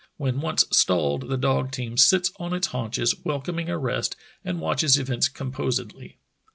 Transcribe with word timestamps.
When 0.17 0.41
once 0.41 0.65
stalled 0.71 1.29
the 1.29 1.37
dog 1.37 1.69
team 1.71 1.95
sits 1.95 2.31
on 2.39 2.55
its 2.55 2.65
haunches, 2.69 3.13
welcoming 3.23 3.69
a 3.69 3.77
rest, 3.77 4.15
and 4.43 4.59
watches 4.59 4.97
events 4.97 5.27
composedly. 5.27 6.17